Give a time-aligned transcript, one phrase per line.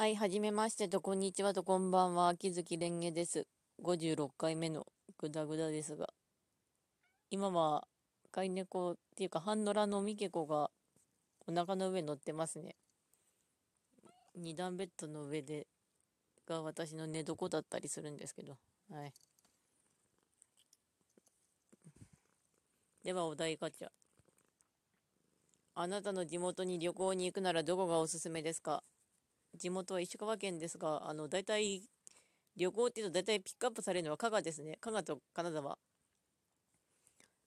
[0.00, 2.28] はい、はじめましてと、こんにちはと、こんばんは。
[2.28, 3.46] 秋月蓮華です。
[3.82, 4.86] 56回目の
[5.18, 6.08] グダグダですが、
[7.28, 7.86] 今は
[8.30, 10.70] 飼い猫っていうか、ハンドラのミケコが
[11.46, 12.76] お腹の上に乗ってますね。
[14.36, 15.66] 二段ベッドの上で、
[16.46, 18.56] が私の寝床だったりするんですけど、
[18.90, 19.12] はい。
[23.04, 23.88] では、お題ガチャ。
[25.74, 28.82] あなたの地元に旅行に行くならどこがおすすめですか？
[29.56, 31.82] 地元は石川県ですが、あの、大体、
[32.56, 34.76] 旅行っていうと大体ピックアップされるのは加賀ですね。
[34.80, 35.78] 加賀と金沢。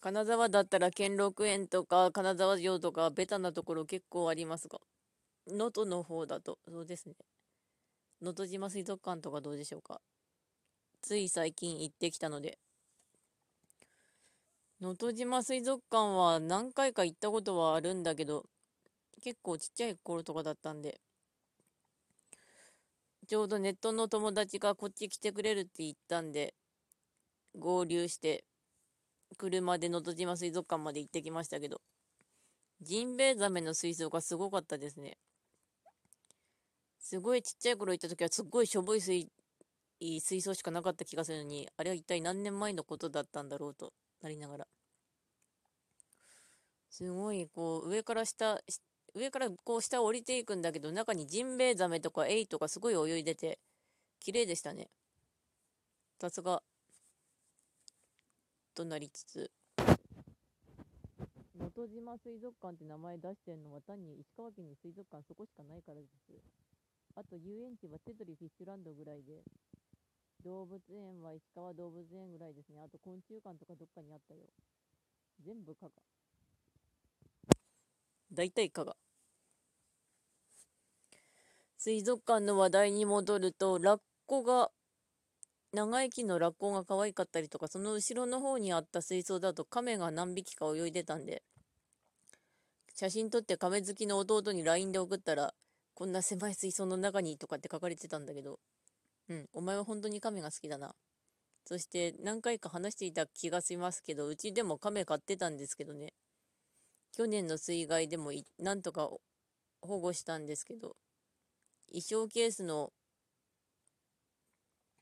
[0.00, 4.78] 金沢だったら兼六園とか金沢城とかベタなところ結構ありますが、
[5.46, 7.14] 能登の方だと、そうですね。
[8.20, 10.00] 能登島水族館とかどうでしょうか。
[11.02, 12.58] つい最近行ってきたので。
[14.80, 18.44] 能登島水族館は何回か行ったことはあるんだけど、
[19.22, 21.00] 結構ちっちゃい頃とかだったんで、
[23.24, 26.54] ちょうどネットの友達がこっち来てくれるって言ったんで、
[27.58, 28.44] 合流して、
[29.36, 31.80] 車でのど島水族館まで行ってきましたけど、
[32.80, 35.16] ジンベエザメの水槽がすごかったですね。
[36.98, 39.28] すごいちっちゃい頃行った時はすっごいしょぼい水
[40.00, 44.66] 水槽しかなかった気がするのに、あれは一体何年前のことだったんだろうとなりながら。
[46.90, 48.60] すごい、こう、上から下、
[49.14, 53.60] 上からこう下降りていくんだけど、中にジンベエザメとかエイとかすごい泳いでて、
[54.18, 54.88] 綺麗でしたね。
[56.20, 56.62] さすが、
[58.74, 59.50] となりつつ、
[61.56, 66.34] 能登島水族館って名前出してるのは単に石川県に水族館そこしかないからです。
[67.16, 69.42] あと遊園地はテトリフィッシュランドぐらいで、
[70.44, 72.80] 動物園は石川動物園ぐらいですね。
[72.84, 74.40] あと昆虫館とかどっかにあったよ。
[75.44, 75.92] 全部加賀。
[78.32, 78.96] 大体加賀。
[81.84, 84.70] 水族館の話題に戻ると、ラッコが、
[85.74, 91.42] 長生きのラッコが可愛かったりとか、その後ろの方にあった水槽だと亀が何匹か泳いでたんで、
[92.94, 95.52] 写真撮って亀好きの弟に LINE で送ったら、
[95.92, 98.60] こんな狭い水槽の中にとかって書かれてたんだけど、
[99.28, 100.94] うん、お前は本当に亀が好きだな。
[101.66, 106.14] そして何回か話していた気がしますけど、うちでも亀飼ってたんですけどね。
[107.14, 109.10] 去年の水害でもなんとか
[109.82, 110.96] 保護したんですけど、
[111.94, 112.92] 衣装ケースの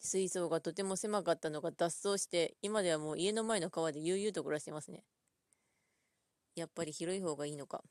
[0.00, 5.02] 水槽がとても狭かったのが脱走して、今ではもう家の前の川で悠々と暮らしてますね。
[6.54, 7.82] やっぱり広い方がいいのか。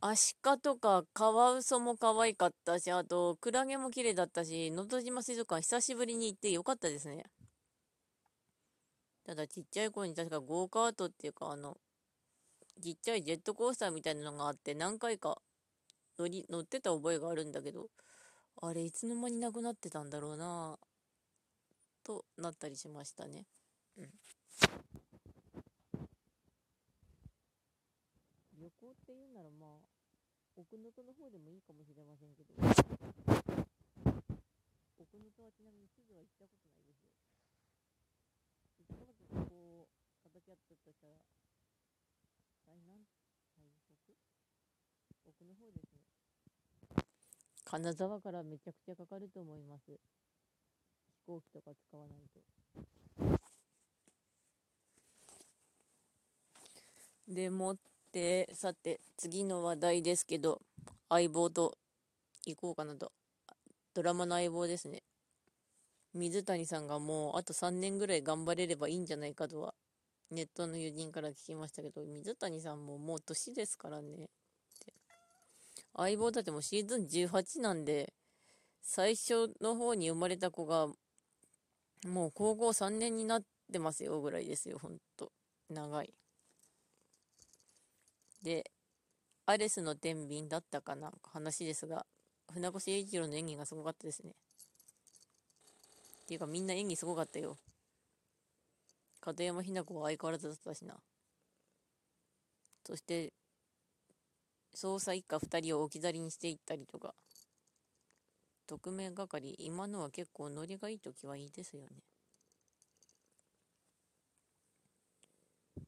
[0.00, 7.24] アシカとかカワウソも可愛かったし、あとクラゲも綺麗だったし、のど島水族館久しぶりに行ってよかったですね。
[9.24, 11.78] ただちっちゃい頃に確かゴーカートっていうかあの、
[12.82, 15.38] ちっちゃいジェットコースターみたいなのがあって何回か
[16.18, 17.88] 乗り、乗ってた覚えがあるんだけど、
[18.60, 20.78] あれいつの間になくなってたんだろうな
[22.02, 23.46] となったりしましたね。
[23.96, 24.10] うん。
[28.58, 29.70] 旅行っていうならまあ、
[30.56, 32.50] 奥能登の方でもいいかもしれませんけど、
[34.98, 37.14] 奥能登はちなみに地図は行ったことないですよ。
[38.82, 41.14] 行ったことこう、形あったとしたら、
[42.66, 43.06] 最南
[43.54, 44.12] 最北？
[45.30, 45.87] 奥の方です。
[47.70, 49.90] 金沢からめちゃくちゃかかると思います。
[49.90, 49.98] 飛
[51.26, 52.40] 行機とか使わないと。
[57.28, 57.76] でもっ
[58.10, 60.62] て、さて、次の話題ですけど、
[61.10, 61.76] 相棒と
[62.46, 63.12] 行こうかなと。
[63.92, 65.02] ドラマの相棒ですね。
[66.14, 69.74] 水谷さんがもうあと3年ぐらい頑張れればいいんじゃないかとは、
[70.30, 74.30] ネットの友人から聞きましたけど、水谷さんももう年ですからね。
[75.98, 78.12] 相棒だってもシーズン18なんで、
[78.82, 80.86] 最初の方に生まれた子が、
[82.06, 83.42] もう高校3年になっ
[83.72, 85.32] てますよぐらいですよ、ほんと。
[85.68, 86.14] 長い。
[88.42, 88.70] で、
[89.46, 92.06] アレスの天秤だったかな話ですが、
[92.52, 94.30] 船越英一郎の演技がすごかったですね。
[94.30, 94.34] っ
[96.28, 97.58] ていうかみんな演技すごかったよ。
[99.20, 100.94] 片山雛子は相変わらずだったしな。
[102.86, 103.32] そして、
[104.80, 107.12] 捜査一課2人を置き去りにしていったりとか、
[108.68, 111.88] 特命係、今のは結構ノリがいい時はいいですよね。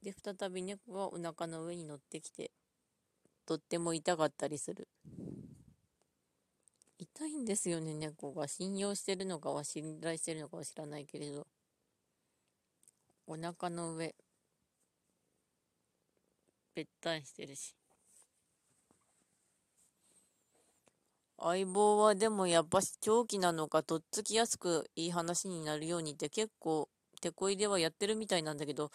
[0.03, 2.51] で、再び猫がお腹の上に乗ってきて、
[3.47, 4.89] とっても痛かったりする。
[6.99, 8.49] 痛いんですよね、猫が。
[8.49, 11.47] 信用してるのかは信頼してるのかは知らないけれど。
[13.29, 14.17] お腹の上、
[16.75, 17.80] ぺったんしてるし。
[21.43, 26.89] 相棒はでもやっぱし長期なのかとっつきやすくいい話になるようにって結構
[27.23, 28.91] 手こ入れはやってるみたいなんだけど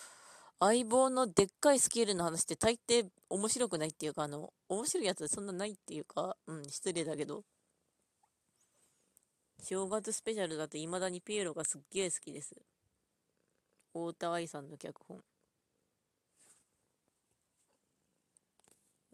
[0.59, 7.43] 相棒のでっかいスケールの話って大抵面白くないっていうかあの面白いやつそんなないっていうかうん失礼だけど。
[9.67, 12.55] 正月スペシャルだと未だにピエロがすっげえ好きです。
[13.93, 15.23] 太田愛さんの脚本。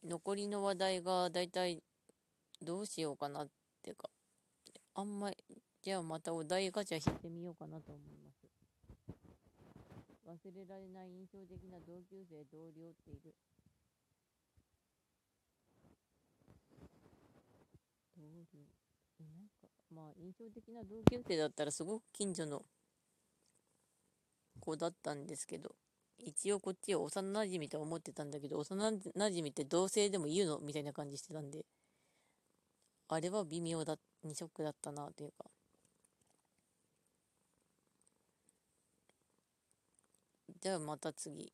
[0.03, 1.81] 残りの話題がだいたい
[2.61, 3.49] どうしようかなっ
[3.83, 4.09] てか、
[4.95, 5.37] あんまり、
[5.81, 8.47] じゃあまたお題ガチャ引いてみようかなと思います。
[10.27, 13.33] 忘れられない印象的な同級生、同僚っている。
[18.15, 18.23] 同
[18.53, 18.59] 僚？
[19.19, 22.63] なんか、まあ、印象的な同級生だったらすごく近所の
[24.59, 25.75] 子だったんですけど、
[26.19, 30.59] 一応こっちは幼馴染と思ってたんだけど、幼馴染って同性でも言うの？
[30.59, 31.65] みたいな感じしてたんで、
[33.13, 35.45] あれは微妙だ、にショックだったなというか。
[40.61, 41.51] じゃあまた次。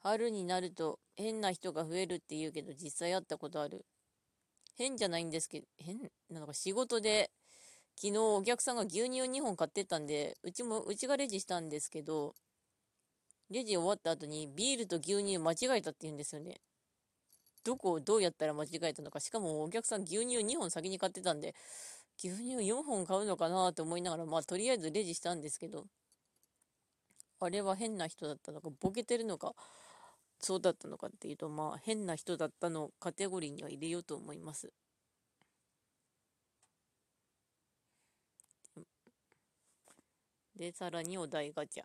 [0.00, 3.84] 春になると変な人が増えるって言うけど実際会ったことある。
[4.76, 5.98] 変じゃないんですけど、変、
[6.30, 7.30] なんか仕事で
[7.96, 12.34] 昨日お客さんが牛乳を2本買ってったんで、うちも、うちがレジしたんですけど、
[13.50, 16.60] レジ終わった後にビールと牛乳間違えたって言うんですよね。
[17.64, 19.20] どこをどうやったら間違えたのか。
[19.20, 21.54] しかもお客さん牛乳2本先に買ってたんで、
[22.18, 25.86] 牛乳4本買うのかなと思いながら、まあとりあえずレジしたんですけど、
[27.40, 29.54] あれは変な人だったのか、ボケてるのか、
[30.40, 34.72] そうだったのかっていうと、まあ変な人だったのカテゴリーには入れようと思います。
[40.56, 41.84] で、さらにお題ガチャ。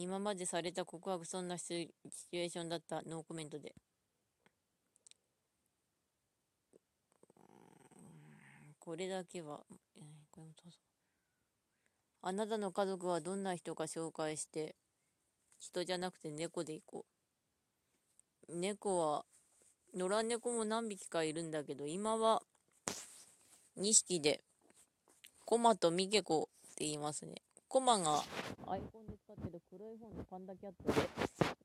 [0.00, 3.02] 今までされた告白そんなシチュエーションだった？
[3.02, 3.74] ノーコメントで。
[8.78, 9.60] これだけは、
[9.96, 10.78] えー、これもどうぞ。
[12.22, 14.76] あなたの家族はどんな人か紹介して、
[15.58, 17.06] 人じゃなくて猫で行こ
[18.48, 18.56] う。
[18.56, 19.24] 猫は、
[19.94, 22.40] 野良猫も何匹かいるんだけど、今は
[23.76, 24.44] 2匹で、
[25.44, 27.42] コマとミケコって言いますね。
[27.66, 28.22] コマが
[28.68, 29.17] アイコンで
[29.58, 31.08] る黒い方のパンダキャットで、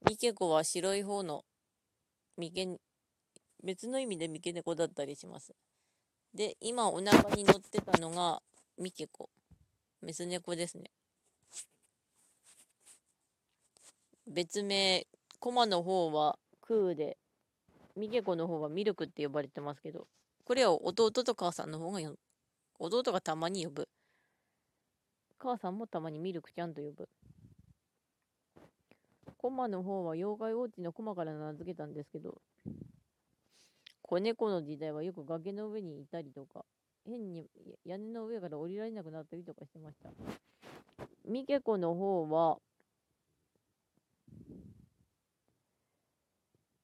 [0.09, 1.45] ミケコは白い方の
[2.37, 2.67] ミケ、
[3.63, 5.53] 別の意味でミケネコだったりします。
[6.33, 8.41] で、今お腹に乗ってたのが
[8.79, 9.29] ミケコ。
[10.01, 10.91] メス猫ですね。
[14.27, 15.05] 別名、
[15.39, 17.17] コマの方はクーで、
[17.95, 20.07] ミケコの方はミルクって呼ばれてますけど、
[20.45, 21.99] これを弟と母さんの方が
[22.79, 23.87] 弟がたまに呼ぶ。
[25.37, 27.07] 母さんもたまにミルクちゃんと呼ぶ。
[29.43, 32.41] コマの方は妖怪ウォッチのコマから名付けたんですけど、
[34.01, 36.63] 子猫の時代はよく崖の上にいたりとか、
[37.05, 37.45] 変に
[37.83, 40.11] 屋根の上から降りられなくなったりとかしてました。
[41.25, 42.57] ミケコの方は、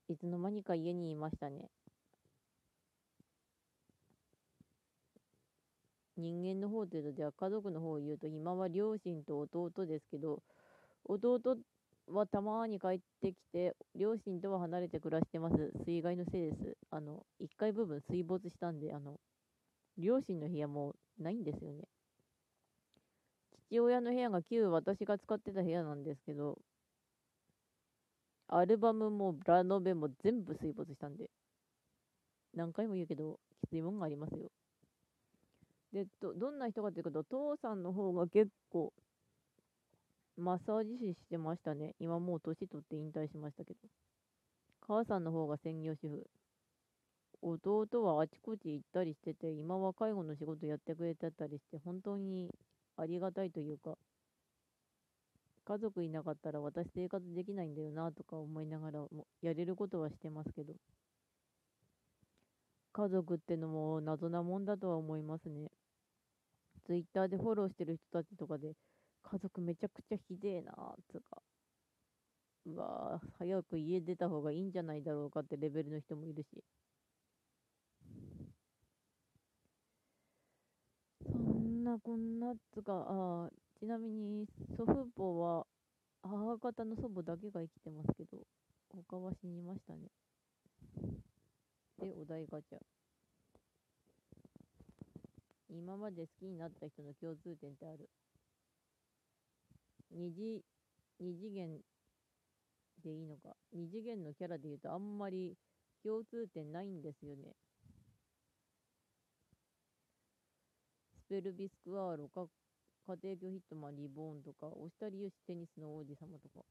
[0.09, 1.69] いつの間にか家にいましたね。
[6.17, 10.43] 人間の方というと、では家族の方を言うと、今は両親と弟ですけど、
[11.05, 11.39] 弟
[12.09, 15.71] はたまに帰ってきて、両親とは離れて暮らしてます。
[15.85, 16.77] 水害のせいです。
[16.89, 19.19] あの、1階部分水没したんで、あの、
[19.97, 21.83] 両親の部屋もないんですよね。
[23.69, 26.57] 父親の部屋が旧私が使ってた部屋なんですけど、
[28.47, 31.29] アルバムもラノベも全部水没したんで、
[32.55, 34.49] 何回も言うけど、きついもんがありますよ。
[35.93, 38.93] で、ど、どんな人かというと、父さんの方が結構、
[40.39, 41.95] マッサージ師してましたね。
[41.99, 43.79] 今もう年取って引退しましたけど。
[44.87, 46.25] 母さんの方が専業主婦。
[47.41, 52.49] 弟はあちこち行ったりしてて、今は介護の仕事やってくれてたりして、本当に
[52.97, 53.97] ありがたいというか、
[55.65, 60.73] 家族いなかったら私生活できないんだよなとか思いながらも、やれることはしてますけど。
[62.91, 65.69] 家族ってのも謎なもんだとは思いますね。
[66.85, 68.73] ツイッターでフォローしてる人たちとかで、
[69.23, 70.75] 家族めちゃくちゃひでえなー
[71.11, 71.41] つか、
[72.65, 76.63] うわー早く家出た方がいいんじゃないだろうかってレベルの人もいるし。
[81.25, 83.49] そんなこんなつか、あ
[83.79, 85.65] ちなみに祖父母は
[86.23, 88.37] 母方の祖母だけが生きてますけど、
[88.89, 90.09] 他は死にましたね。
[91.99, 92.77] で、お題ガチャ。
[95.69, 98.09] 今まで好きになった人の共通点ってある？
[100.11, 100.63] 二次、
[101.19, 101.79] 二次元
[103.03, 103.55] でいいのか？
[103.73, 105.55] 二次元のキャラで言うとあんまり
[106.03, 107.53] 共通点ないんですよね。
[111.25, 112.47] スペルビスクワーロか、
[113.07, 116.65] 家庭教ヒットマンリボーンとか、押したりよしテニスの王子様とか。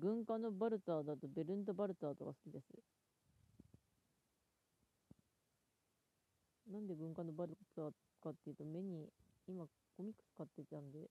[0.00, 2.64] 軍艦のバルターだとベルント・バルターとか好きです。
[6.72, 7.90] なんで軍艦のバルター
[8.22, 9.06] かっていうと、目に
[9.46, 11.08] 今コミックス買ってたんで、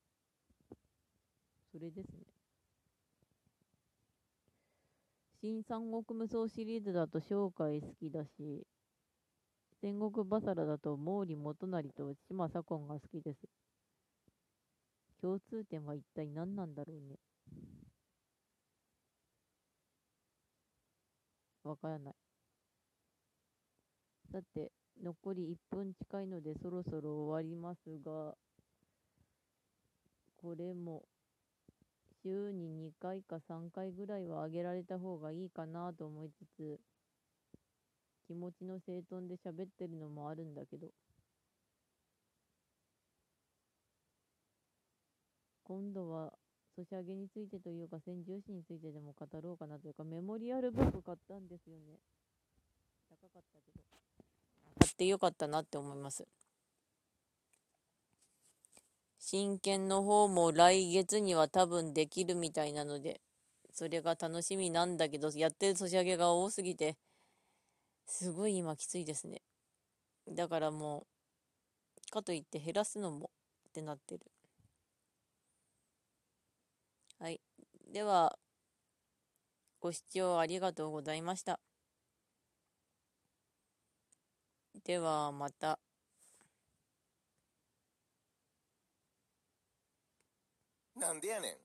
[1.71, 2.25] それですね。
[5.41, 8.67] 新三国無双シリーズだと紹介好きだし、
[9.81, 13.39] 戦国バサラだと毛利元就と島左近が好きです。
[15.21, 17.15] 共通点は一体何なんだろうね。
[21.63, 22.13] わからない。
[24.31, 24.71] さて、
[25.03, 28.35] 残り1分近いのでそろそろ終わりますが、
[30.41, 31.03] これも
[32.24, 36.79] 週に2回か3回ぐらいは上げられた方がいいかなと思いつつ、
[38.27, 40.88] 気持ちの整頓で喋ってるのもあるんだけど、
[45.63, 46.33] 今度は
[46.75, 51.98] ソシャゲについてというか戦重視についてでも語ろうかなというかメモリアルブック買ったんですよね。
[53.10, 53.83] 高かったけど。
[54.79, 56.25] 買ってよかったなって思います。
[59.31, 63.21] 真剣の方も来月には多分できるみたいなので、
[63.71, 66.97] それが楽しみなんだけど、やってる年上げが多すぎて、
[68.05, 69.41] すごい今きついですね。
[70.27, 71.07] だからも
[72.09, 73.31] う、かといって減らすのも
[73.69, 74.25] ってなってる。
[77.19, 77.39] はい。
[77.93, 78.38] では、
[79.79, 81.61] ご視聴ありがとうございました。
[84.83, 85.79] ではまた。
[91.10, 91.58] ¿Entienden?